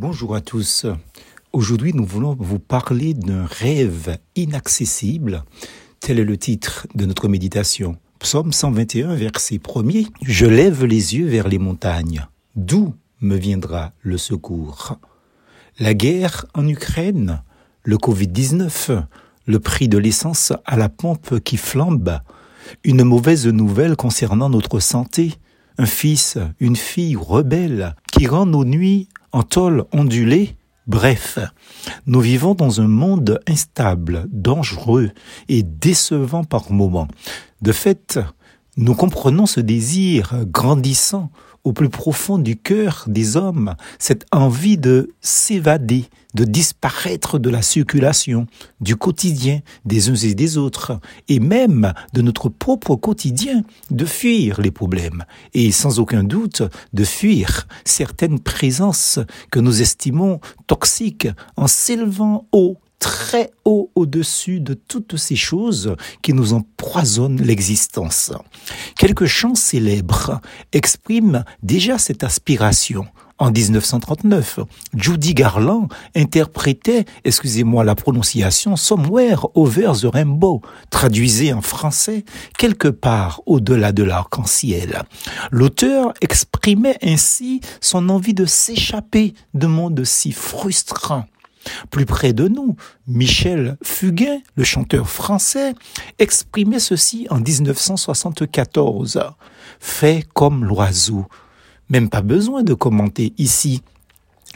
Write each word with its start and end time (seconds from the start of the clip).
Bonjour 0.00 0.34
à 0.34 0.40
tous. 0.40 0.86
Aujourd'hui, 1.52 1.92
nous 1.92 2.06
voulons 2.06 2.34
vous 2.40 2.58
parler 2.58 3.12
d'un 3.12 3.44
rêve 3.44 4.16
inaccessible. 4.34 5.44
Tel 6.00 6.18
est 6.18 6.24
le 6.24 6.38
titre 6.38 6.86
de 6.94 7.04
notre 7.04 7.28
méditation. 7.28 7.98
Psaume 8.18 8.50
121, 8.50 9.14
verset 9.14 9.56
1er. 9.56 10.06
Je 10.22 10.46
lève 10.46 10.86
les 10.86 11.16
yeux 11.16 11.26
vers 11.26 11.48
les 11.48 11.58
montagnes. 11.58 12.26
D'où 12.56 12.94
me 13.20 13.36
viendra 13.36 13.92
le 14.00 14.16
secours? 14.16 14.96
La 15.78 15.92
guerre 15.92 16.46
en 16.54 16.66
Ukraine, 16.66 17.42
le 17.82 17.98
Covid-19, 17.98 19.04
le 19.44 19.60
prix 19.60 19.88
de 19.88 19.98
l'essence 19.98 20.54
à 20.64 20.78
la 20.78 20.88
pompe 20.88 21.40
qui 21.40 21.58
flambe, 21.58 22.20
une 22.84 23.04
mauvaise 23.04 23.46
nouvelle 23.46 23.96
concernant 23.96 24.48
notre 24.48 24.80
santé, 24.80 25.34
un 25.76 25.84
fils, 25.84 26.38
une 26.58 26.76
fille 26.76 27.16
rebelle 27.16 27.94
qui 28.10 28.26
rend 28.26 28.46
nos 28.46 28.64
nuits 28.64 29.08
en 29.32 29.42
tôle 29.42 29.84
ondulée. 29.92 30.56
Bref, 30.86 31.38
nous 32.06 32.20
vivons 32.20 32.54
dans 32.54 32.80
un 32.80 32.88
monde 32.88 33.40
instable, 33.46 34.26
dangereux 34.30 35.10
et 35.48 35.62
décevant 35.62 36.44
par 36.44 36.72
moments. 36.72 37.08
De 37.62 37.72
fait, 37.72 38.18
nous 38.76 38.94
comprenons 38.94 39.46
ce 39.46 39.60
désir 39.60 40.44
grandissant 40.46 41.30
au 41.64 41.72
plus 41.72 41.90
profond 41.90 42.38
du 42.38 42.56
cœur 42.56 43.04
des 43.06 43.36
hommes, 43.36 43.74
cette 43.98 44.24
envie 44.32 44.78
de 44.78 45.10
s'évader, 45.20 46.06
de 46.34 46.44
disparaître 46.44 47.38
de 47.38 47.50
la 47.50 47.60
circulation, 47.60 48.46
du 48.80 48.96
quotidien 48.96 49.60
des 49.84 50.08
uns 50.08 50.14
et 50.14 50.34
des 50.34 50.56
autres, 50.56 50.98
et 51.28 51.40
même 51.40 51.92
de 52.14 52.22
notre 52.22 52.48
propre 52.48 52.96
quotidien, 52.96 53.62
de 53.90 54.04
fuir 54.06 54.60
les 54.60 54.70
problèmes, 54.70 55.24
et 55.52 55.72
sans 55.72 55.98
aucun 55.98 56.24
doute 56.24 56.62
de 56.94 57.04
fuir 57.04 57.66
certaines 57.84 58.40
présences 58.40 59.18
que 59.50 59.60
nous 59.60 59.82
estimons 59.82 60.40
toxiques 60.66 61.28
en 61.56 61.66
s'élevant 61.66 62.46
haut 62.52 62.78
très 63.00 63.50
haut 63.64 63.90
au-dessus 63.96 64.60
de 64.60 64.74
toutes 64.74 65.16
ces 65.16 65.34
choses 65.34 65.96
qui 66.22 66.32
nous 66.32 66.52
empoisonnent 66.52 67.42
l'existence. 67.42 68.30
Quelques 68.96 69.26
chants 69.26 69.56
célèbres 69.56 70.40
expriment 70.72 71.44
déjà 71.64 71.98
cette 71.98 72.22
aspiration. 72.22 73.06
En 73.38 73.50
1939, 73.50 74.60
Judy 74.94 75.32
Garland 75.32 75.88
interprétait, 76.14 77.06
excusez-moi 77.24 77.84
la 77.84 77.94
prononciation, 77.94 78.76
Somewhere 78.76 79.46
Over 79.54 79.92
the 79.98 80.08
Rainbow, 80.12 80.60
traduisé 80.90 81.54
en 81.54 81.62
français, 81.62 82.26
quelque 82.58 82.88
part 82.88 83.40
au-delà 83.46 83.92
de 83.92 84.02
l'arc-en-ciel. 84.02 85.04
L'auteur 85.50 86.12
exprimait 86.20 86.98
ainsi 87.02 87.62
son 87.80 88.10
envie 88.10 88.34
de 88.34 88.44
s'échapper 88.44 89.32
de 89.54 89.66
monde 89.66 90.04
si 90.04 90.32
frustrant 90.32 91.24
plus 91.90 92.06
près 92.06 92.32
de 92.32 92.48
nous, 92.48 92.76
Michel 93.06 93.76
Fugain, 93.82 94.38
le 94.56 94.64
chanteur 94.64 95.08
français, 95.08 95.74
exprimait 96.18 96.78
ceci 96.78 97.26
en 97.30 97.40
1974. 97.40 99.20
Fait 99.78 100.26
comme 100.34 100.64
l'oiseau. 100.64 101.26
Même 101.88 102.08
pas 102.08 102.22
besoin 102.22 102.62
de 102.62 102.74
commenter 102.74 103.32
ici. 103.38 103.82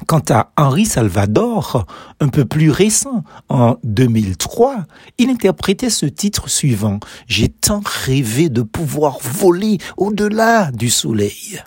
Quant 0.06 0.22
à 0.30 0.50
Henri 0.56 0.86
Salvador, 0.86 1.86
un 2.18 2.28
peu 2.28 2.44
plus 2.44 2.70
récent, 2.70 3.22
en 3.48 3.76
2003, 3.84 4.86
il 5.18 5.30
interprétait 5.30 5.90
ce 5.90 6.06
titre 6.06 6.48
suivant. 6.48 6.98
J'ai 7.28 7.48
tant 7.48 7.80
rêvé 7.84 8.48
de 8.48 8.62
pouvoir 8.62 9.18
voler 9.20 9.78
au-delà 9.96 10.72
du 10.72 10.90
soleil. 10.90 11.62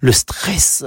Le 0.00 0.12
stress, 0.12 0.84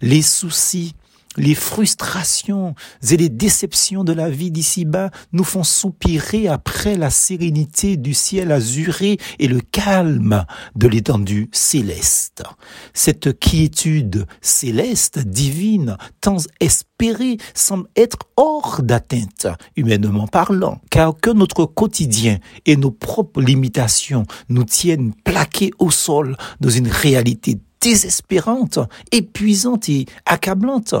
les 0.00 0.22
soucis, 0.22 0.94
les 1.38 1.54
frustrations 1.54 2.74
et 3.08 3.16
les 3.16 3.28
déceptions 3.28 4.04
de 4.04 4.12
la 4.12 4.28
vie 4.28 4.50
d'ici-bas 4.50 5.10
nous 5.32 5.44
font 5.44 5.62
soupirer 5.62 6.48
après 6.48 6.96
la 6.96 7.10
sérénité 7.10 7.96
du 7.96 8.12
ciel 8.12 8.52
azuré 8.52 9.18
et 9.38 9.48
le 9.48 9.60
calme 9.60 10.44
de 10.74 10.88
l'étendue 10.88 11.48
céleste. 11.52 12.42
Cette 12.92 13.38
quiétude 13.38 14.26
céleste, 14.40 15.20
divine, 15.20 15.96
tant 16.20 16.38
espérée, 16.60 17.38
semble 17.54 17.88
être 17.96 18.18
hors 18.36 18.82
d'atteinte, 18.82 19.46
humainement 19.76 20.26
parlant, 20.26 20.80
car 20.90 21.14
que 21.20 21.30
notre 21.30 21.64
quotidien 21.64 22.38
et 22.66 22.76
nos 22.76 22.90
propres 22.90 23.40
limitations 23.40 24.24
nous 24.48 24.64
tiennent 24.64 25.12
plaqués 25.24 25.70
au 25.78 25.90
sol 25.90 26.36
dans 26.60 26.68
une 26.68 26.88
réalité 26.88 27.58
désespérante, 27.80 28.80
épuisante 29.12 29.88
et 29.88 30.06
accablante 30.26 30.94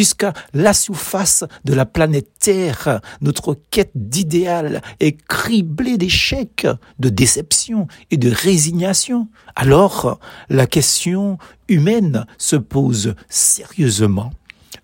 puisque 0.00 0.24
la 0.54 0.72
surface 0.72 1.44
de 1.66 1.74
la 1.74 1.84
planète 1.84 2.30
Terre, 2.38 3.02
notre 3.20 3.54
quête 3.70 3.90
d'idéal 3.94 4.80
est 4.98 5.20
criblée 5.26 5.98
d'échecs, 5.98 6.66
de 6.98 7.10
déceptions 7.10 7.86
et 8.10 8.16
de 8.16 8.30
résignation, 8.30 9.28
alors 9.56 10.18
la 10.48 10.66
question 10.66 11.36
humaine 11.68 12.24
se 12.38 12.56
pose 12.56 13.14
sérieusement. 13.28 14.30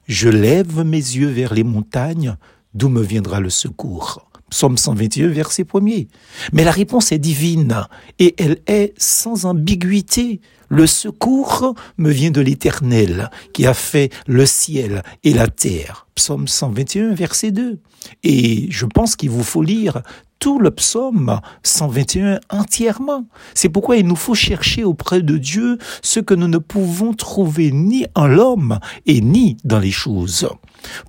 Je 0.07 0.29
lève 0.29 0.85
mes 0.85 0.99
yeux 0.99 1.31
vers 1.31 1.55
les 1.55 1.65
montagnes, 1.65 2.37
d'où 2.75 2.91
me 2.91 3.01
viendra 3.01 3.41
le 3.41 3.49
secours 3.49 4.26
Psaume 4.51 4.77
121, 4.77 5.29
verset 5.29 5.65
1er. 5.65 6.07
Mais 6.53 6.65
la 6.65 6.71
réponse 6.71 7.11
est 7.13 7.19
divine 7.19 7.87
et 8.19 8.35
elle 8.39 8.59
est 8.67 8.95
sans 8.97 9.45
ambiguïté. 9.45 10.41
Le 10.69 10.87
secours 10.87 11.75
me 11.99 12.11
vient 12.11 12.31
de 12.31 12.41
l'Éternel 12.41 13.31
qui 13.53 13.67
a 13.67 13.75
fait 13.75 14.11
le 14.27 14.47
ciel 14.47 15.03
et 15.25 15.33
la 15.33 15.49
terre. 15.49 16.07
Psaume 16.15 16.49
121, 16.49 17.15
verset 17.15 17.51
2. 17.51 17.79
Et 18.23 18.69
je 18.71 18.87
pense 18.87 19.17
qu'il 19.17 19.31
vous 19.31 19.45
faut 19.45 19.63
lire 19.63 20.03
tout 20.39 20.59
le 20.59 20.71
psaume 20.71 21.41
121 21.63 22.41
entièrement. 22.51 23.25
C'est 23.55 23.69
pourquoi 23.69 23.97
il 23.97 24.07
nous 24.07 24.17
faut 24.17 24.35
chercher 24.35 24.85
auprès 24.85 25.23
de 25.23 25.39
Dieu 25.39 25.79
ce 26.03 26.21
que 26.21 26.35
nous 26.35 26.49
ne 26.49 26.59
pouvons 26.59 27.15
trouver 27.15 27.73
ni 27.73 28.07
en 28.15 28.27
l'homme 28.27 28.79
et 29.07 29.21
ni 29.21 29.57
dans 29.65 29.79
les 29.79 29.91
choses. 29.91 30.49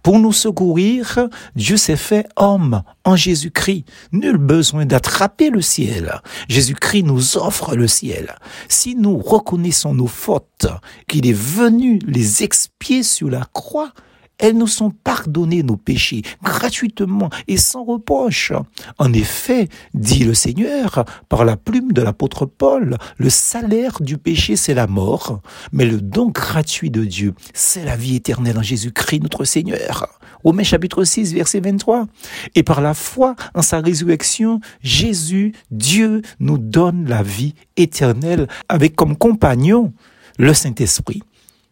Pour 0.04 0.20
nous 0.20 0.32
secourir, 0.32 1.28
Dieu 1.56 1.78
s'est 1.78 1.98
fait 1.98 2.28
homme 2.36 2.84
en 3.04 3.16
Jésus-Christ. 3.16 3.86
Nul 4.12 4.38
besoin 4.38 4.86
d'attraper 4.86 5.50
le 5.50 5.62
ciel. 5.62 6.22
Jésus-Christ 6.48 7.04
nous 7.04 7.38
offre 7.38 7.76
le 7.76 7.88
ciel. 7.88 8.36
Si 8.70 8.96
nous 8.96 9.18
reconnaissons 9.18 9.94
nos 9.94 10.08
fautes, 10.08 10.68
qu'il 11.08 11.28
est 11.28 11.38
venu 11.38 12.00
les 12.06 12.44
expier 12.44 13.04
sur 13.04 13.30
la 13.30 13.46
croix, 13.54 13.92
elles 14.40 14.58
nous 14.58 14.68
sont 14.68 14.92
pardonnées 14.92 15.64
nos 15.64 15.78
péchés 15.78 16.22
gratuitement 16.44 17.30
et 17.48 17.58
sans 17.58 17.84
reproche. 17.84 18.52
En 18.98 19.14
effet, 19.14 19.70
dit 19.94 20.24
le 20.24 20.34
Seigneur 20.34 21.06
par 21.30 21.46
la 21.46 21.58
plume 21.58 21.92
de 21.92 22.02
l'apôtre 22.02 22.46
Paul, 22.46 22.98
le 23.18 23.30
salaire 23.30 24.02
du 24.02 24.18
péché 24.18 24.56
c'est 24.56 24.74
la 24.74 24.88
mort, 24.88 25.42
mais 25.72 25.86
le 25.86 26.02
don 26.02 26.30
gratuit 26.30 26.92
de 26.92 27.04
Dieu 27.04 27.34
c'est 27.54 27.86
la 27.86 27.96
vie 27.96 28.16
éternelle 28.16 28.58
en 28.58 28.64
Jésus-Christ 28.64 29.22
notre 29.22 29.44
Seigneur. 29.44 30.08
Romains 30.44 30.64
chapitre 30.64 31.04
6 31.04 31.34
verset 31.34 31.60
23. 31.60 32.08
Et 32.56 32.64
par 32.64 32.82
la 32.82 32.94
foi 32.94 33.36
en 33.54 33.62
sa 33.62 33.80
résurrection, 33.80 34.60
Jésus, 34.82 35.54
Dieu, 35.72 36.22
nous 36.40 36.58
donne 36.58 37.08
la 37.08 37.24
vie 37.24 37.56
éternelle 37.76 38.48
avec 38.70 38.96
comme 38.96 39.18
compagnon 39.18 39.94
le 40.38 40.54
Saint-Esprit 40.54 41.24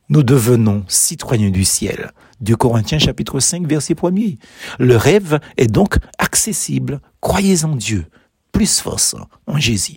nous 0.10 0.24
devenons 0.24 0.84
citoyens 0.88 1.50
du 1.50 1.66
ciel. 1.66 2.12
Du 2.42 2.58
Corinthiens 2.58 3.00
chapitre 3.00 3.40
5 3.40 3.68
verset 3.68 3.94
1er. 3.94 4.38
Le 4.80 4.98
rêve 4.98 5.40
est 5.58 5.68
donc 5.68 5.98
accessible. 6.18 7.02
Croyez 7.22 7.64
en 7.64 7.76
Dieu. 7.76 8.06
Plus 8.52 8.80
force 8.80 9.16
en 9.48 9.58
Jésus. 9.58 9.94